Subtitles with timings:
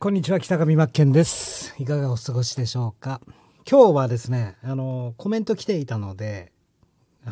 [0.00, 1.74] こんにちは、北上真剣です。
[1.76, 3.20] いかがお過ごしでしょうか？
[3.68, 6.52] 今日はですね、あの、コメント来ていたので、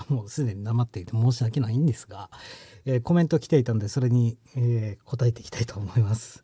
[0.08, 2.28] もうすでに黙っていて申し訳ないんですが、
[2.84, 6.42] えーコメント来ていたので、それに、えー答えていきたいと思います。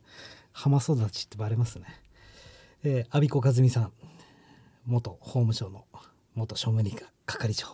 [0.53, 1.87] 浜育ちってバレますね。
[2.85, 3.93] えー、阿比子和美さん、
[4.87, 5.87] 元法務省の
[6.37, 7.67] 元庶務理課係長、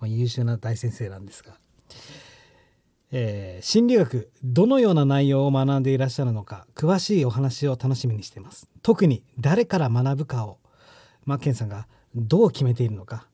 [0.00, 1.52] まあ、優秀な大先生なんですが、
[3.16, 8.68] えー心理学どのような内容を学んでいらっしゃるのか詳しいお話を楽しみにしています。
[8.82, 10.58] 特に誰から学ぶかを
[11.24, 13.28] マッケンさんがどう決めているのか、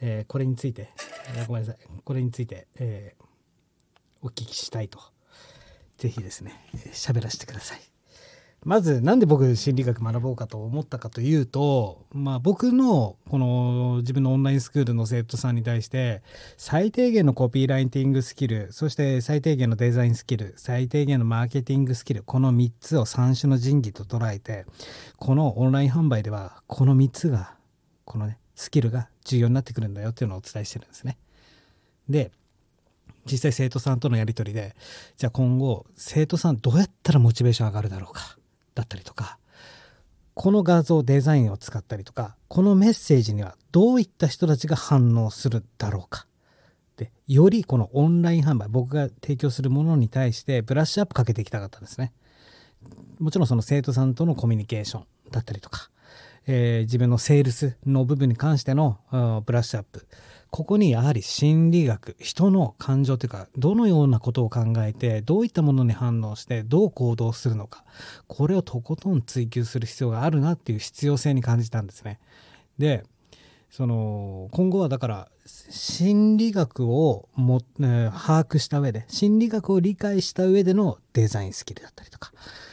[0.00, 0.88] えーこれについて、
[1.36, 1.86] えーごめんなさい。
[2.02, 3.26] これについて、えー
[4.22, 4.98] お聞きしたいと。
[5.98, 6.52] 是非ですね
[6.92, 7.95] 喋、らせてください。
[8.66, 16.20] まずなんで僕心理学学ぼうかと思ったかというと、まあ、僕のこの自分のオンラインスクールの生徒さんに対して
[16.56, 24.66] 最低限のコピーライティングスキルそして最低限のデザインスキル最低限のマーケティングスキルこの3つを三種の神器と捉えて
[25.16, 27.54] このオンライン販売ではこの3つが
[28.04, 31.18] このねスキルが重要になってくるんだよっていうのをお伝えしてるんですね。
[32.08, 32.32] で
[33.30, 34.74] 実際生徒さんとのやり取りで
[35.16, 38.36] じゃあ今後生徒さんどうやったらモチベーション上がるだろうか
[38.76, 39.38] だったりとか
[40.34, 46.26] この画像デザインを使ったりとかこのメッセージにはどういった人たちが反応するだろうか。
[46.96, 52.12] でよりこのオンライン販売僕が提供するものに対してブラッシュアップかけていきたかったんですね。
[53.18, 55.90] もちろんその生徒さんとのコミュニケーションだったりとか、
[56.46, 58.98] えー自分のセールスの部分に関しての
[59.46, 60.06] ブラッシュアップ。
[60.50, 67.84] ここにやはり心理学人の感情というかどのようなことを考えてどういったものに反応してどう行動するのか。
[68.26, 72.20] これをとことん追求する必要があるなっていう必要性に感じたんですね。
[72.78, 73.04] で
[73.70, 82.32] その今後はだから心理学をも、え把握した上で心理学を理解した上でのデザインスキルだったりとか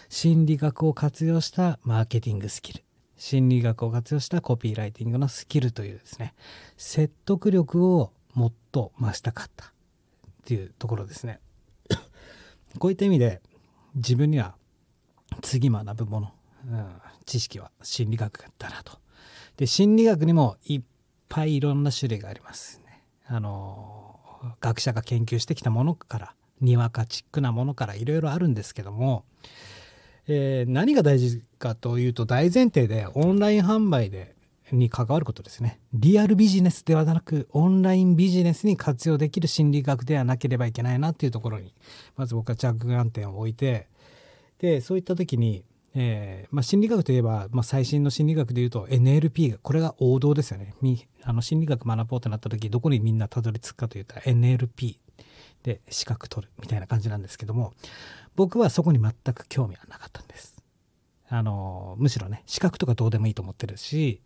[0.09, 2.83] 心理学を活用したマーケティングスキル。
[3.23, 6.33] 心理学を活用したコピーライティングのスキルというですね
[6.75, 9.69] 説得力をもっと増したかったっ
[10.43, 11.39] ていうところですね。
[12.79, 13.41] こういった意味で
[13.95, 14.55] 自分には
[15.41, 16.33] 次学ぶもの、
[16.67, 16.91] うん、
[17.25, 18.99] 知識は心理学だなと。
[19.55, 20.81] で心理学にもいっ
[21.29, 23.05] ぱいいろんな種類がありますね。
[23.25, 24.19] あの
[24.59, 29.23] 学者が研究してきたものからにわかチックなものからいろいろあるんですけども
[30.27, 34.35] えー何が大事かというと大前提でオンライン販売で
[34.71, 35.79] に関わることですね。
[35.93, 41.73] リアルビジネスではなくオンラインビジネスに活用できる心理学ではなければいけないなっていうところに
[42.15, 43.87] まず僕は着眼点を置いて
[44.59, 45.63] でそういった時に、
[45.95, 50.73] えーまあ、心理学といえば、まあ、最新の心理学でいうと NLP がこれが王道ですよね。
[51.23, 54.97] あの心理学学ぼうとなった時どこにみんなたどり着くかというと NLP
[55.63, 57.73] で資格取るみたいな感じなんですけども
[58.35, 60.55] 僕はそこに全く興味はなかったんです。
[61.29, 64.21] あのむしろね資格とかどうでもいいと思ってるし、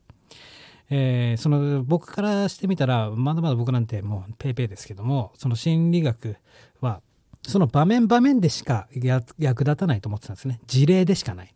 [0.90, 6.38] えーその僕からしてみたらまだまだ僕なんてもうペイペイですけどもその心理学
[6.82, 7.02] は
[7.48, 8.88] その場面場面でしか
[9.38, 11.50] 役立たないと思ってたんですね事例でしかないっ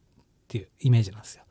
[0.47, 1.43] ていうイメージなんですよ。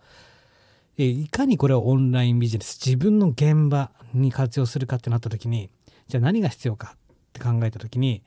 [0.96, 5.70] でいかにこれをオンラインビジネス自分の現場に活用するかってなった時に
[6.08, 6.98] じゃあ何が必要かっ
[7.32, 8.22] て考えた時に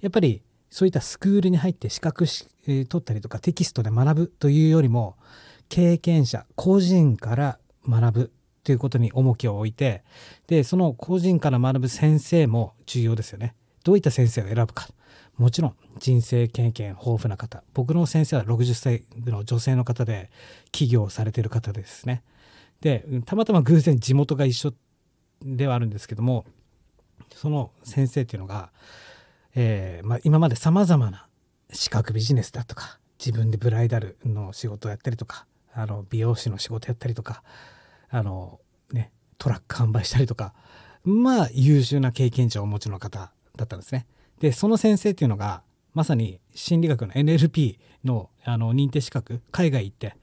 [0.00, 5.16] やっぱりそういったスクールに入って資格し、えー取ったりとかテキストで学ぶというよりも
[5.68, 7.58] 経験者個人から
[7.88, 8.32] 学ぶ
[8.64, 10.04] ということに重きを置いて
[10.46, 13.54] でその個人から学ぶ先生も重要ですよね。
[13.84, 14.88] どういった先生を選ぶか。
[15.38, 17.62] もちろん人生経験豊富な方。
[17.72, 20.30] 僕の先生は60歳の女性の方で
[20.72, 22.22] 起業されてる方ですね。
[22.80, 24.74] でたまたま偶然地元が一緒
[25.42, 26.44] ではあるんですけども
[27.34, 28.70] その先生っていうのが、
[29.60, 31.26] えーまあ、今までさまざまな
[31.72, 37.42] 資格ビジネスだとか自分でブライダルの仕事をやったりとかあの美容師の仕事やったりとか
[38.08, 38.60] あの、
[38.92, 40.54] ね、トラック販売したりとか
[41.02, 44.06] まあ優秀な経験値をお持ちの方だったんですね。
[44.38, 50.14] でその先生っていうのがまさに心理学の NLP のあの認定資格海外行って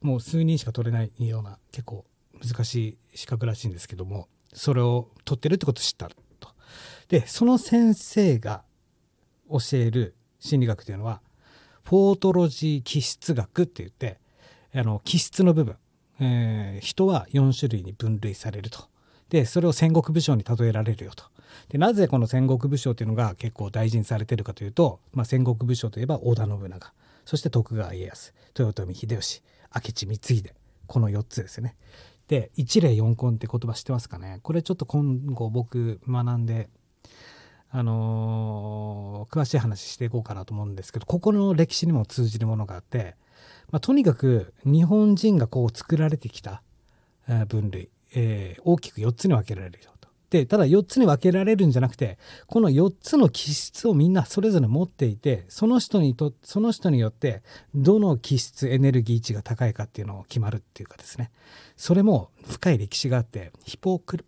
[0.00, 2.06] もう数人しか取れないような結構
[2.42, 6.16] 難しい資格らしいんですけどもそれを取ってるってことを知ったと。
[7.08, 8.62] でその先生が
[9.50, 11.20] 教える心理学というのは
[11.84, 14.18] フォートロジー気質学って言って
[14.74, 15.76] あの気質の部分、
[16.20, 18.88] えー人は4種類に分類されると。
[19.30, 21.24] でそれを戦国武将に例えられるよと。
[21.68, 26.92] でなぜこの戦国武将というのが結構大事にされてるかというと、まあ、戦国武将といえば織田信長
[27.24, 29.42] そして徳川家康豊臣秀吉
[29.74, 30.54] 明智光秀
[30.86, 31.76] この4つですよね。
[32.28, 34.40] で一例四根って言葉知ってますかね？
[34.42, 36.68] これちょっと今後僕学んで
[37.70, 43.14] あのー詳しい話していこうかなと思うんですけどここの歴史にも通じるものがあって
[43.70, 46.62] まあ、とにかく日本人がこう作られてきた
[47.48, 50.08] 分類、えー、大きく4つに分けられるよと。
[50.30, 57.42] で、ただ4つに分けられるんじゃなくて、この4つの気質をみんなそれぞれ持っていて、その人にと、その人によって、
[57.74, 61.30] どの気質、エネルギー値が高いかっていうのを決まるっていうかですね。
[61.76, 64.24] それも深い歴史があって、ヒポク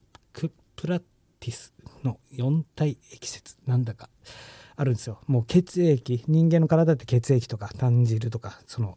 [0.76, 1.00] プラ
[1.40, 1.72] ティス
[2.04, 4.08] の四体液説、なんだか。
[4.76, 5.18] あるんですよ。
[5.26, 8.96] もう血液、人間の体って血液とか炭汁とか、その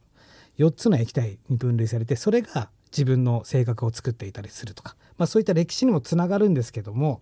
[0.58, 7.22] 4つの液体に分類されて、それが自分の性格を作っていたりするとか、まあ、そういった歴史にもつながるんですけども、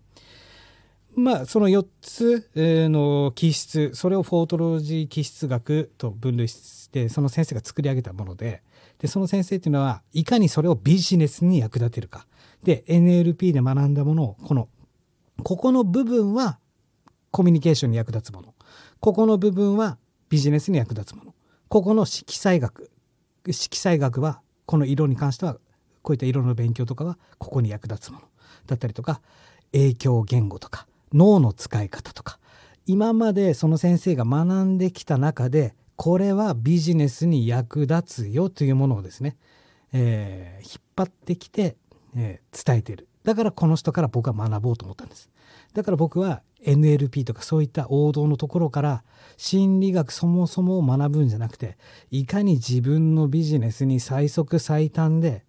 [1.16, 8.62] まあ、その4つの気質それをフォートロジー気質学と分類してその先生が作り上げたもので
[9.00, 12.28] でその先生っていうのはいかにそれをビジネスに役立てるか
[12.64, 14.70] で NLP で学んだものをこの
[15.44, 16.60] ここの部分は
[17.32, 18.54] コミュニケーションに役立つもの。
[19.00, 19.98] ここの部分は
[20.30, 21.34] ビジネスに役立つもの。
[21.68, 22.92] ここの色彩学。
[23.50, 25.56] 色彩学はこの色に関しては
[26.02, 28.26] こういった色の勉強とかはここに役立つもの。
[28.68, 29.22] だったりとか
[29.72, 32.40] 影響言語とか脳の使い方とか。
[32.88, 39.38] 今までその先生が学んできた中でこれはビジネスに役立つよというものをですね、
[39.94, 41.78] えー、引っ張ってきて、
[42.16, 43.08] えー、伝えている。
[43.24, 45.30] だからこの人から僕は学ぼうと思ったんです。
[45.74, 49.04] だから僕は NLP とかそういった王道のところから
[49.38, 51.78] 心理学そもそもを学ぶんじゃなくて
[52.10, 55.46] いかに自分のビジネスに最速最短で、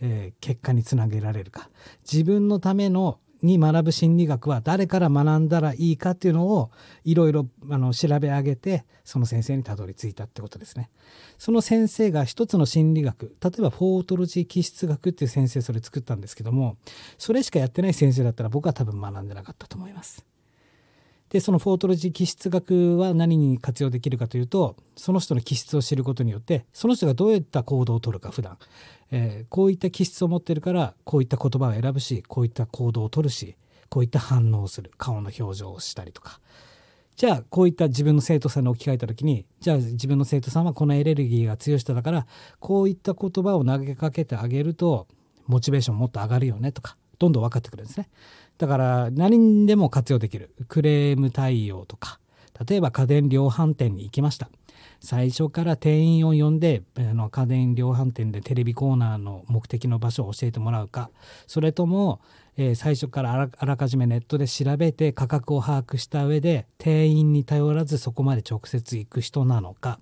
[0.00, 1.70] えー、結果につなげられるか。
[2.10, 6.70] 自分のためのに学ぶ心理学は誰から学んだらいいかっていうのを
[7.04, 7.46] いろいろ
[7.92, 10.90] 調べ上げてその先生にたどり着いたってことですね。
[11.38, 16.76] その先生が一つの心理学例えばフォートロジー気質学っていう先生それ作ったんですけども
[17.18, 20.29] それしかやってない先生だったら僕は多分学んでなかったと思います。
[21.30, 28.58] でそのフォートロジー気質学は何に活用できるかというとその人の気質を知ることによってその人がどういった行動をとるか普段、
[29.12, 33.56] えー、こういった気質を持ってるからこういった言葉を選ぶしこういった行動をとるし
[33.88, 34.92] こういった反応をする。
[34.96, 36.40] 顔の表情をしたりとか。
[37.16, 42.26] じゃあこういった自分の生徒さんに置き換えた時にじゃあ自分の生徒さんはこのエネルギーが強い人だから
[42.60, 45.06] こういった言葉を投げかけてあげると
[45.46, 48.08] モチベーションもっと上がるよねとかどんどん分かってくるんですね。
[48.60, 50.50] だから何でも活用できる。
[50.68, 52.20] クレーム対応とか、
[52.68, 54.50] 例えば家電量販店に行きました。
[55.00, 61.10] 最初から店員を呼んであの家電量販店でテレビコーナーの目的の場所を教えてもらうか
[61.46, 62.20] それとも、
[62.58, 69.98] えー、最初からあらかじめネットで調べて価格を把握した上で店員に頼らずそこまで直接行く人なのか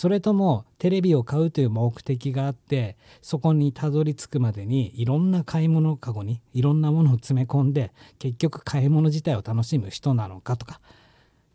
[0.00, 10.80] それともテレビを買うという目的があってそこにたどり着くまでにいろんな買い物かごにいろんなものを詰め込んで結局買い物自体を楽しむ人なのかとか、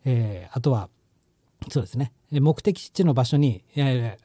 [0.04, 0.90] えー、あとは
[1.70, 4.16] そうですね目的地の場所に「いやいや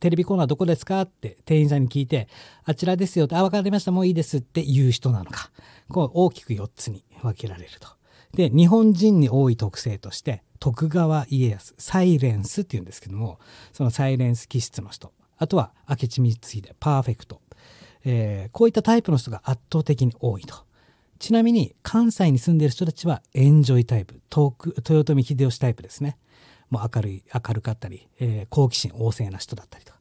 [0.00, 2.28] テレビコーナーどこですか?」って店員さんに聞いて
[2.64, 5.50] 「あちらですよ」って「あ分かりましたもういいです」って言う人なのか
[5.90, 7.88] こう大きく4つに分けられると。
[8.32, 13.40] で日本人に多い特性として徳川家康サイレンスっていうんですけども
[13.72, 17.40] そのサイレンス気質の人あとは明智光秀パーフェクト、
[18.04, 20.54] えー、こういったタイプの人が圧倒的に多いと。
[21.18, 26.16] ちなみに関西に住んでいる人たちはエンジョイタイプ豊臣秀吉タイプですね。
[26.70, 29.92] もう明るい明るかったり、えー、好奇心旺盛な人だったりと。
[29.92, 29.98] か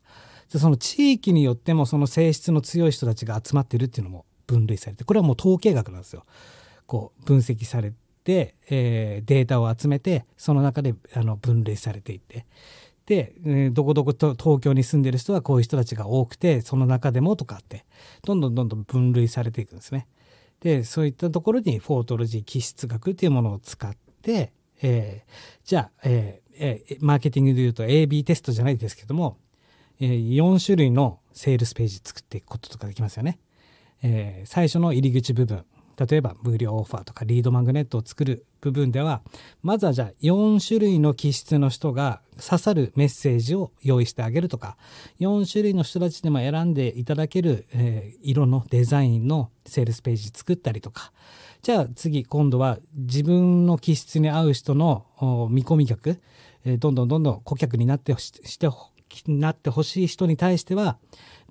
[0.53, 6.23] でその地域によってもその性質の強い人たちが集まってるっていうのも分類されてこれはもう統計学なんですよ。
[6.85, 12.45] こう分析されで、えー、データを集めてその中であの分類されていって
[13.05, 17.85] で、えー、どこどこと東京に住んでる人はこういう人たちが多くてその中でもとかって
[18.23, 20.07] どんどんどんどん分類されていくんですね。
[20.61, 25.31] でそういったところにフォートロジー気質学っていうものを使って、えー、
[25.65, 29.37] じゃあ、えー、マーケティングでいうと AB テストじゃないですけども、
[29.99, 33.39] えー、4種類のセールスページ作っていくこととかできますよね。
[34.03, 35.65] えー、最初の入り口部分
[35.97, 39.21] 例えば無料オファーとかリードマグネットを作る部分では
[39.63, 44.77] まずはじゃあ4種類の気質の人が刺さるメッセージを用意してあげるとか
[45.19, 51.11] 4種類の人たちでも選んでいただける、えー、色のデザインのセールスページ作ったりとか。
[51.61, 55.05] じゃあ次今度は自分の気質に合う人の
[55.51, 56.19] 見込み客、
[56.65, 58.67] えー、どんどんどんどん顧客になってして
[59.27, 60.97] になってほしい人に対しては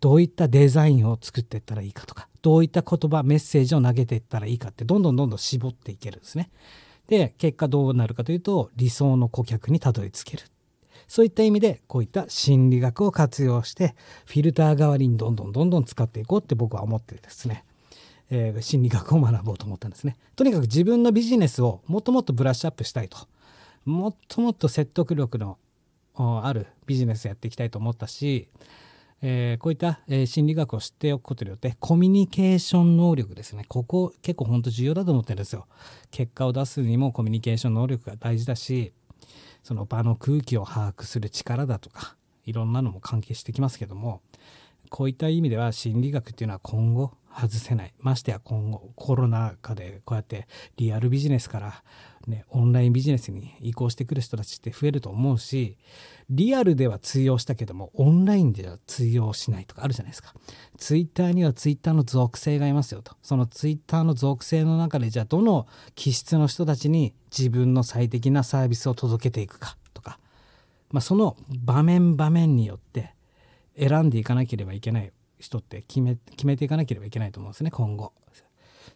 [0.00, 6.50] どういったデザインを作っていったらいいかとかどういった言葉メッセージを投げていったらいいかってどんどんどんどん絞っていけるんですね。
[7.07, 10.45] で結果どうなるかというと理想の顧客にたどり着ける。
[11.09, 17.64] そういった意味でこういった心理学を活用してフィルター代わりにどんどんどんどん使っていこうって僕は思ってですね、
[18.31, 20.17] えー、心理学を学ぼうと思ったんですね。
[20.37, 23.19] とにかく自分のビジネスをもっともっとブラッシュアップしたいと。
[23.85, 25.59] もっともっと説得力の
[26.45, 28.49] あるビジネスやっていきたいと思ったし、
[29.23, 33.65] えー、こういった、えー、心理学を知っておくことによってコミュニケーション能力ですね。
[33.69, 35.67] ここ結構本当重要だと思ってるんですよ。
[36.11, 38.93] 結果を出すにもコミュニケーション能力が大事だし
[39.62, 44.23] その場の空気を把握する力だとかいろんなのも関係してきますけども
[44.89, 47.95] こういった意味では心理学っていうのは今後外せない。
[48.01, 51.83] ましてや今後コロナ禍でこうやってリアルビジネスから、
[52.27, 55.79] ね、オンラインビジネスに移行してくる人たちって増えると思うし
[56.29, 60.35] リアルでは通用したけどもオンラインでは通用しないとかあるじゃないですか。
[60.77, 63.17] ツイッターにはツイッターの属性がいますよと。
[63.23, 70.19] そのツイッターの属性の中でじゃあどの気質の人たちに自分の最適なサービスを届けていくかとか、
[70.91, 73.15] まあ、その場面場面によって
[73.79, 78.13] 選んでいかなければいけない人って決め決めていかなければいけないと思うんですね今後。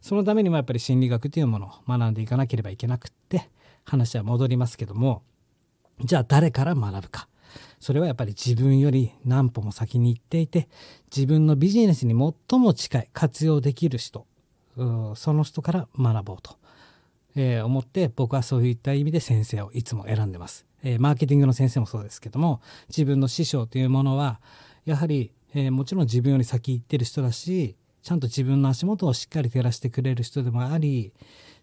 [0.01, 3.49] そのためにもやっぱり心理学というものを学んでいかなければいけなくって
[3.85, 5.23] 話は戻りますけども
[6.01, 7.29] じゃあ誰から学ぶか。
[7.79, 10.69] それはやっぱり自分より何歩も先に行っていて
[11.15, 12.13] 自分のビジネスに
[12.49, 14.27] 最も近い活用できる人
[14.77, 16.57] その人から学ぼうと、
[17.37, 24.41] えー、思って僕はそういった意味で先生をいつも選んでます、えー、マーケティングの先生もそうですけども自分の師匠というものは
[24.85, 31.13] やはり、えー、もちろん自分より先行ってる人だしちゃんと自分の足元をしっかり照らしてくれる人でもあり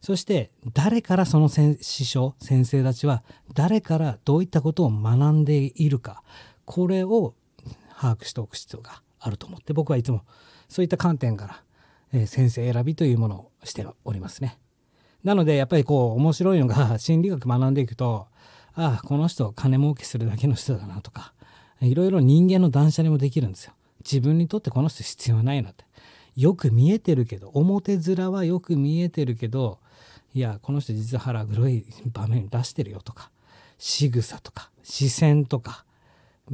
[0.01, 6.23] そして誰からその師匠先生たちは誰からどういったことを学んでいるか
[6.65, 7.35] これを
[7.99, 10.23] 把握しておく必要があると思って僕はいつも
[10.67, 11.63] そういった観点から、
[12.13, 14.57] えー、先生選びというものをしておりますね。
[15.23, 18.27] なのでやっぱりこう面白いのが 心理学学んでいくと
[18.73, 21.33] ああこの人金儲けするだけの人だなとか
[21.81, 23.73] いろいろ人間の断捨離もできるんですよ。
[24.05, 25.85] 自分にとってこの人必要ないなって。
[26.35, 29.79] よく見えてるけど、表面はよく見えてるけど、
[30.33, 33.31] いや、この人実は腹黒い場面出してるよとか、
[33.77, 35.85] 仕草とか、視線とか、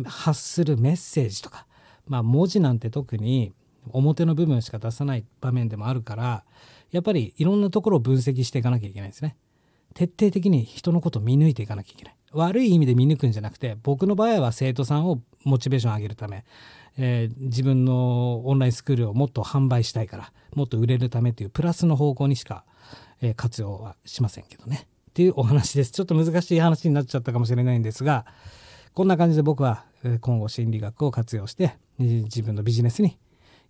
[0.06, 1.68] 発するメッセージとか、
[2.08, 3.54] まあ文字なんて特に
[3.92, 6.44] 表の部分しか出さない場面でもあるから、
[6.92, 9.36] やっぱりいろんなところを分析していかなきゃいけないですね。
[9.94, 12.16] 徹底的に人のこと見抜いていかなきゃいけない。
[12.32, 16.46] 悪い意味で見抜くんじゃなくて僕の場合は生徒さんをモチベーション上げるため、
[16.98, 22.64] えー、自分のオンラインスクールをもっと販売したいからもっと売れるためというプラスの方向にしか、
[23.22, 28.26] えー、活用はしませんけどねっていうお話ですちょっと難しい話になっちゃったかもしれないんですが
[28.94, 29.86] こんな感じで僕は
[30.22, 33.18] 今後心理学を活用して自分のビジネスに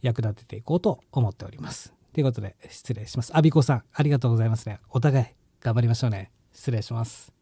[0.01, 1.93] 役立てていこうと思っております。
[2.13, 3.35] ということで失礼します。
[3.35, 4.79] アビコさんありがとうございますね。
[4.89, 5.25] お互い
[5.61, 6.31] 頑張りましょうね。
[6.53, 7.36] 失礼します。